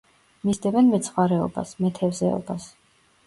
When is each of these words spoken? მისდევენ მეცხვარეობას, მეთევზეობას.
მისდევენ 0.47 0.87
მეცხვარეობას, 0.93 1.73
მეთევზეობას. 1.83 2.67